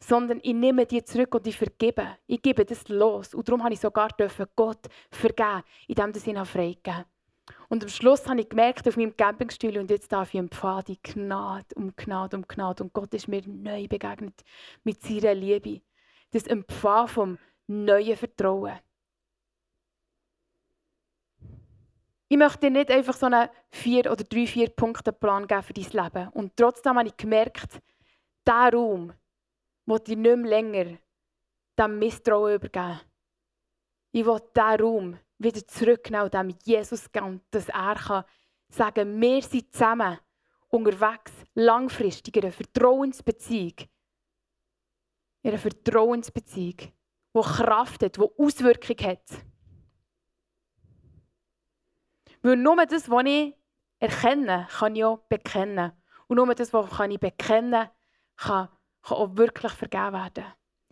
[0.07, 2.17] sondern ich nehme die zurück und ich vergebe.
[2.27, 3.35] Ich gebe das los.
[3.35, 4.11] Und darum habe ich sogar
[4.55, 7.05] Gott vergeben, indem ich ihn freigegeben
[7.69, 11.03] Und am Schluss habe ich gemerkt auf meinem Campingstuhl und jetzt darf ich empfangen, die
[11.03, 12.83] Gnade um Gnade um Gnade.
[12.85, 14.43] Und Gott ist mir neu begegnet
[14.83, 15.81] mit seiner Liebe.
[16.33, 18.79] Das Empfangen vom neuen Vertrauen.
[22.29, 26.05] Ich möchte dir nicht einfach so einen vier- oder drei, vier Punkte-Plan geben für dein
[26.05, 26.29] Leben.
[26.31, 27.81] Und trotzdem habe ich gemerkt,
[28.47, 29.13] dieser Raum,
[29.87, 30.99] will ich nicht mehr länger
[31.79, 33.01] dem Misstrauen übergeben.
[34.13, 38.25] Ich will diesen Raum wieder zurücknehmen dem Jesus geben, dass er kann
[38.69, 40.19] sagen wir sind zusammen
[40.69, 43.75] unterwegs, langfristig, in einer Vertrauensbeziehung.
[45.43, 49.25] In einer Vertrauensbeziehung, die Kraft hat, die Auswirkung hat.
[52.45, 53.55] Weil nur das, was ich
[53.99, 55.93] erkenne, kann ich auch bekennen.
[56.27, 57.89] Und nur das, was ich bekennen
[58.37, 58.69] kann,
[59.03, 60.45] kann auch wirklich vergeben werden.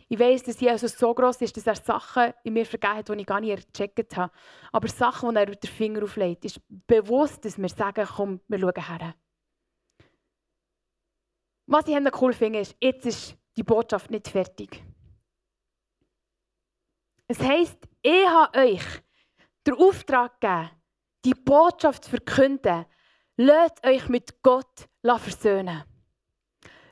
[0.08, 3.20] Ich weiß, dass Jesus so groß ist, dass er Sachen in mir vergeben hat, die
[3.20, 4.32] ich gar nicht gecheckt habe.
[4.72, 8.86] Aber Sachen, die er den Finger auflegt, ist bewusst, dass wir sagen, komm, wir schauen
[8.86, 9.14] her.
[11.66, 14.82] Was ich cool finde, ist, jetzt ist die Botschaft nicht fertig.
[17.28, 19.02] Es heisst, ich habe euch
[19.66, 20.70] den Auftrag gegeben,
[21.24, 22.84] die Botschaft zu verkünden.
[23.36, 25.84] Lasst euch mit Gott versöhnen.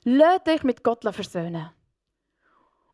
[0.04, 1.70] Lasst euch mit Gott versöhnen.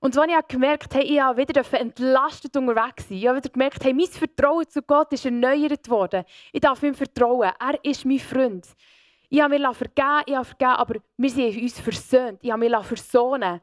[0.00, 3.82] Und als ich gemerkt habe, ich habe wieder entlastet unterwegs sein, ich habe wieder gemerkt,
[3.82, 6.24] hey, mein Vertrauen zu Gott ist erneuert worden.
[6.52, 7.50] Ich darf ihm vertrauen.
[7.58, 8.66] Er ist mein Freund.
[9.28, 12.38] Ich habe mir vergeben, ich habe vergeben, aber wir sind uns versöhnt.
[12.42, 13.60] Ich habe mich versohnen.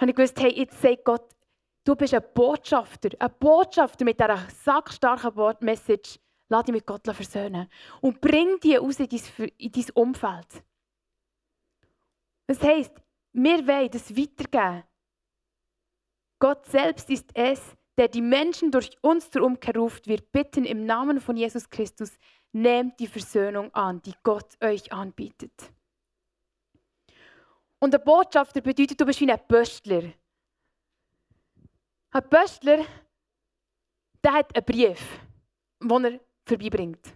[0.00, 1.28] Und ich gewusst, hey, jetzt sagt Gott,
[1.84, 3.10] du bist ein Botschafter.
[3.18, 6.18] Ein Botschafter mit dieser sackstarken Message.
[6.48, 7.68] Lass dich mit Gott versöhnen.
[8.00, 10.64] Und bring die raus in dein, in dein Umfeld.
[12.46, 12.94] Das heisst,
[13.32, 14.84] wir wollen das weitergeben.
[16.38, 20.06] Gott selbst ist es, der die Menschen durch uns zur Umkehr ruft.
[20.06, 22.18] Wir bitten im Namen von Jesus Christus,
[22.52, 25.52] nehmt die Versöhnung an, die Gott euch anbietet.
[27.78, 30.12] Und der Botschafter bedeutet, du bist wie ein Pöstler.
[32.10, 32.84] Ein Pöstler,
[34.22, 35.20] der hat einen Brief,
[35.80, 37.14] den er vorbeibringt.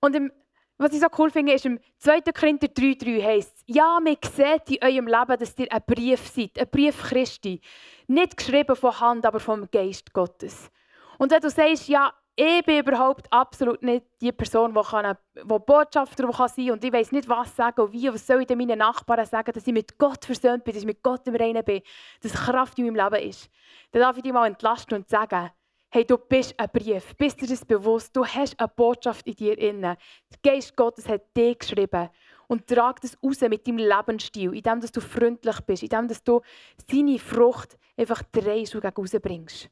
[0.00, 0.32] Und im
[0.80, 2.22] was ich so cool finde, ist im 2.
[2.32, 6.58] Korinther 3,3 heißt es, ja, man sieht in eurem Leben, dass ihr ein Brief seid,
[6.58, 7.60] ein Brief Christi.
[8.06, 10.70] Nicht geschrieben von Hand, aber vom Geist Gottes.
[11.18, 15.42] Und wenn du sagst, ja, ich bin überhaupt absolut nicht die Person, die, kann, die
[15.44, 18.46] Botschafter die kann sein und ich weiß nicht, was sagen und wie, was soll ich
[18.46, 21.36] denn meinen Nachbarn sagen, dass ich mit Gott versöhnt bin, dass ich mit Gott im
[21.36, 21.82] Reinen bin,
[22.22, 23.50] dass Kraft in meinem Leben ist.
[23.92, 25.50] Dann darf ich dich mal entlasten und sagen,
[25.92, 27.16] Hey, du bist ein Brief.
[27.16, 28.14] Bist du das bewusst?
[28.14, 29.96] Du hast eine Botschaft in dir inne.
[30.30, 32.08] Der Geist Gottes hat dich geschrieben.
[32.46, 36.40] Und trag das raus mit deinem Lebensstil, indem du freundlich bist, indem du
[36.88, 39.68] seine Frucht einfach drehst und rausbringst.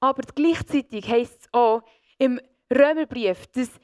[0.00, 1.82] Aber gleichzeitig heisst es auch
[2.16, 2.40] im
[2.74, 3.78] Römerbrief, dass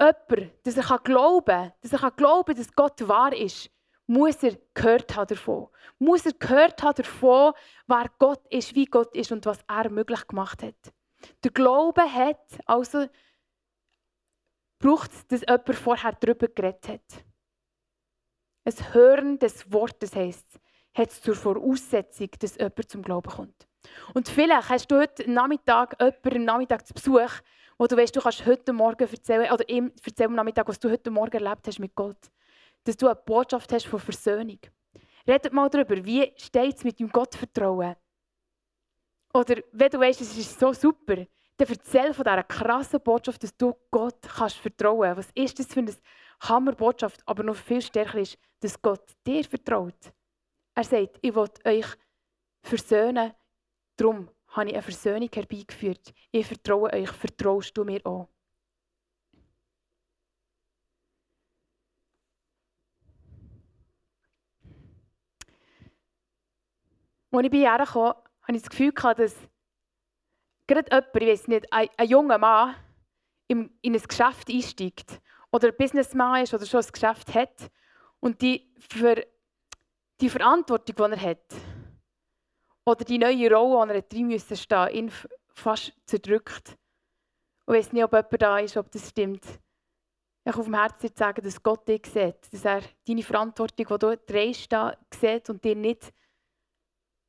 [0.00, 3.70] jemand, dass er glauben kann, dass er glauben kann, dass Gott wahr ist,
[4.06, 5.68] muss er gehört haben davon.
[5.98, 7.52] Muss er gehört haben davon,
[7.86, 10.92] wer Gott ist, wie Gott ist und was er möglich gemacht hat.
[11.42, 13.06] Der Glaube hat also
[14.78, 17.24] braucht es, dass jemand vorher darüber geredet hat.
[18.66, 20.60] Ein Hören des Wortes heisst,
[20.94, 23.66] hat es zur Voraussetzung, dass jemand zum Glauben kommt.
[24.14, 27.30] Und vielleicht hast du heute Nachmittag jemanden am Nachmittag zu Besuch,
[27.78, 30.90] wo du weißt, du kannst heute Morgen erzählen, oder ihm erzählen am Nachmittag, was du
[30.90, 32.30] heute Morgen erlebt hast mit Gott
[32.84, 34.58] dass du eine Botschaft hast von Versöhnung.
[35.26, 37.96] redet mal darüber, wie steht es mit dem Gottvertrauen.
[39.32, 43.56] Oder wenn du weißt, es ist so super, dann erzähl von dieser krassen Botschaft, dass
[43.56, 45.16] du Gott kannst vertrauen.
[45.16, 45.94] Was ist das für eine
[46.40, 47.22] Hammerbotschaft?
[47.26, 50.12] Aber noch viel stärker ist, dass Gott dir vertraut.
[50.74, 51.86] Er sagt, ich will euch
[52.62, 53.32] versöhnen,
[53.96, 56.12] darum habe ich eine Versöhnung herbeigeführt.
[56.30, 58.28] Ich vertraue euch, vertraust du mir auch?
[67.36, 69.34] Als ich ihr kam, hatte ich das Gefühl, dass
[70.68, 72.76] gerade jemand, ich weiß nicht, ein, ein junger Mann
[73.48, 75.20] in ein Geschäft einsteigt
[75.50, 77.70] oder ein Businessman ist oder schon ein Geschäft hat
[78.20, 79.26] und die, für
[80.20, 81.54] die Verantwortung, die er hat
[82.86, 85.12] oder die neue Rolle, die er drin müssen stehen, ihn
[85.54, 86.76] fast zerdrückt.
[87.66, 89.44] Ich weiß nicht, ob jemand da ist, ob das stimmt.
[90.44, 93.98] Ich habe auf dem Herzen sagen, dass Gott dich sieht, dass er deine Verantwortung, die
[93.98, 94.70] du trägst,
[95.18, 96.12] sieht und dir nicht,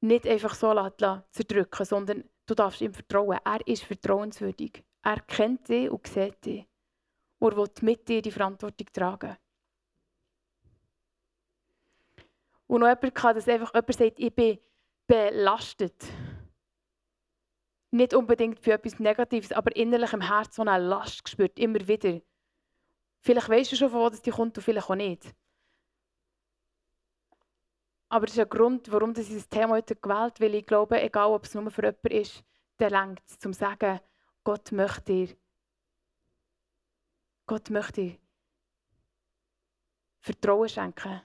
[0.07, 0.73] nicht einfach so
[1.31, 3.39] zerdrücken sondern Du darfst ihm vertrauen.
[3.43, 4.83] Er ist vertrauenswürdig.
[5.01, 6.65] Er kennt dich und sieht dich.
[7.39, 9.37] Und er will mit dir die Verantwortung tragen.
[12.67, 14.59] Und noch jemand kann, dass einfach jemand sagt, ich bin
[15.07, 16.05] belastet.
[17.91, 22.21] Nicht unbedingt für etwas Negatives, aber innerlich im Herzen so eine Last gespürt, immer wieder.
[23.21, 25.33] Vielleicht weißt du schon, von wo das die kommt und vielleicht auch nicht.
[28.15, 31.01] Aber das ist ein Grund, warum ich dieses Thema heute gewählt habe, weil ich glaube,
[31.01, 32.45] egal ob es nur für jemanden ist,
[32.79, 33.99] der lenkt es, zum zu sagen,
[34.41, 35.37] Gott möchte dir,
[37.45, 38.17] Gott möchte dir
[40.21, 41.21] Vertrauen schenken.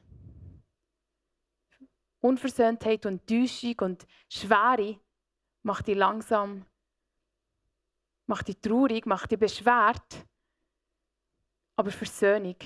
[2.22, 4.98] Unversöhntheit und Täuschung und Schwere
[5.62, 6.66] macht dich langsam,
[8.26, 10.26] macht dich traurig, macht dich beschwert.
[11.76, 12.56] Aber Versöhnung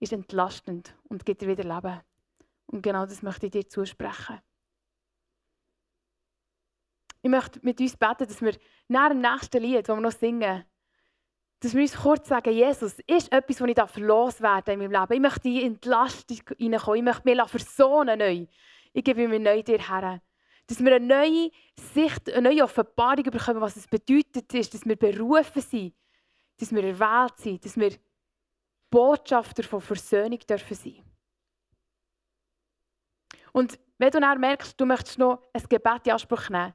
[0.00, 2.02] ist entlastend und gibt dir wieder Leben.
[2.66, 4.40] Und genau das möchte ich dir zusprechen.
[7.22, 8.56] Ich möchte mit uns beten, dass wir
[8.88, 10.64] nach dem nächsten Lied, das wir noch singen,
[11.60, 15.12] dass wir uns kurz sagen, Jesus, ist etwas, das ich loswerden in meinem Leben.
[15.14, 16.98] Ich möchte in Entlastung hineinkommen.
[16.98, 18.46] Ich möchte mich versohnen neu.
[18.92, 20.20] Ich gebe mir neu dir her.
[20.66, 21.50] Dass wir eine neue
[21.94, 25.94] Sicht, eine neue Offenbarung bekommen, was es bedeutet ist, dass wir berufen sind,
[26.58, 27.92] dass wir erwählt sind, dass wir
[28.90, 31.02] Botschafter von Versöhnung dürfen sein.
[33.54, 36.74] Und wenn du dann merkst, du möchtest noch ein Gebet in Anspruch nehmen,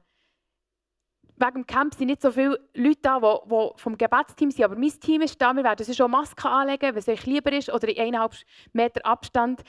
[1.36, 4.90] wegen dem Camp sind nicht so viele Leute da, die, vom Gebetsteam sind, aber mein
[5.00, 5.54] Team ist da.
[5.54, 8.34] Wir werden schon Masken anlegen, wenn es euch lieber ist, oder in eineinhalb
[8.72, 9.62] Meter Abstand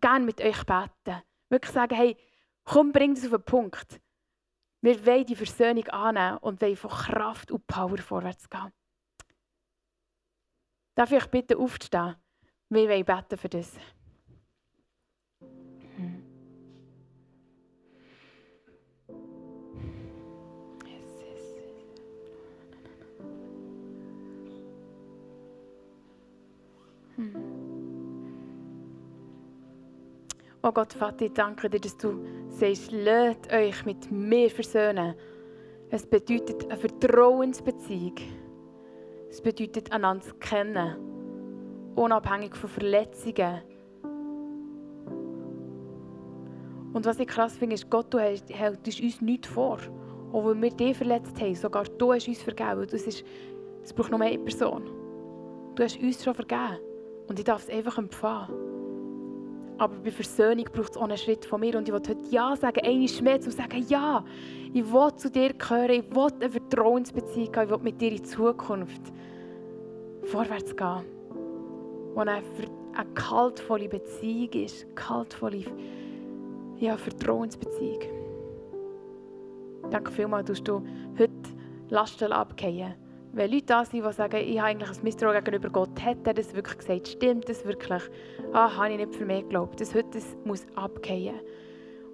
[0.00, 1.22] gerne mit euch beten.
[1.48, 2.16] Wirklich sagen, hey,
[2.64, 4.00] komm, bring das auf den Punkt.
[4.80, 8.72] Wir wollen die Versöhnung annehmen und wollen von Kraft und Power vorwärts gehen.
[10.94, 12.14] Darf ich euch bitte aufstehen?
[12.68, 13.72] Wir wollen beten für das.
[30.62, 35.14] Oh Gott, Vater, ich danke dir, dass du sagst, lasst euch mit mir versöhnen.
[35.90, 38.16] Es bedeutet eine Vertrauensbeziehung.
[39.30, 40.96] Es bedeutet, einander zu kennen,
[41.96, 43.62] unabhängig von Verletzungen.
[46.92, 49.78] Und was ich krass finde, ist, Gott, du hältst uns nichts vor.
[50.32, 52.86] Auch wenn wir dich verletzt haben, sogar du hast uns vergeben.
[53.82, 54.90] Es braucht nur eine Person.
[55.74, 56.87] Du hast uns schon vergeben.
[57.28, 58.54] Und ich darf es einfach empfangen.
[59.78, 61.76] Aber bei Versöhnung braucht es auch einen Schritt von mir.
[61.76, 64.24] Und ich will heute Ja sagen, einmal mehr, zu sagen, ja,
[64.72, 68.24] ich will zu dir gehören, ich will eine Vertrauensbeziehung haben, ich will mit dir in
[68.24, 69.02] Zukunft
[70.24, 71.04] vorwärts gehen.
[72.14, 72.42] Wo eine,
[72.94, 75.64] eine kaltvolle Beziehung ist, kaltvolle
[76.78, 78.00] ja, Vertrauensbeziehung.
[79.90, 80.82] Danke vielmals, dass du
[81.18, 81.32] heute
[81.88, 82.94] Lasten abgehen
[83.38, 86.34] wenn Leute da sind, die sagen, ich habe eigentlich ein Misstrauen gegenüber Gott, hat er
[86.34, 87.06] das wirklich gesagt?
[87.06, 88.02] Stimmt das wirklich?
[88.52, 89.80] Ah, habe ich nicht für mich geglaubt.
[89.80, 91.36] Das heute das muss abgehen.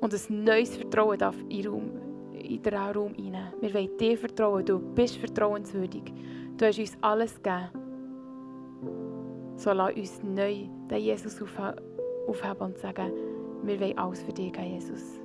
[0.01, 1.91] Und ein neues Vertrauen darf in, Raum,
[2.35, 3.55] in den Raum hinein.
[3.61, 4.67] Wir wollen dir vertrauen.
[4.67, 6.13] Du bist vertrauenswürdig.
[6.59, 7.71] Du hast uns alles gegeben.
[9.57, 13.13] So lass uns neu den Jesus aufheben und sagen,
[13.63, 15.21] wir wollen alles für dich geben, Jesus.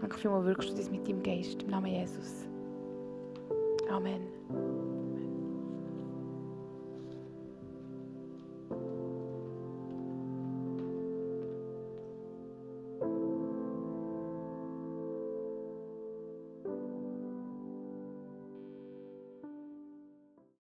[0.00, 1.62] Danke vielmals, wirkst du das mit deinem Geist.
[1.62, 2.48] Im Namen Jesus.
[3.90, 4.33] Amen.
[4.48, 4.83] Thank you.